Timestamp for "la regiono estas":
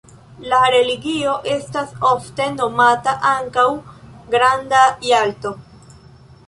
0.51-1.93